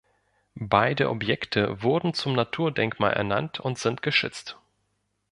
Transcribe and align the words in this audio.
Beide 0.55 1.11
Objekte 1.11 1.83
wurden 1.83 2.15
zum 2.15 2.33
Naturdenkmal 2.33 3.13
ernannt 3.13 3.59
und 3.59 3.77
sind 3.77 4.01
geschützt. 4.01 4.57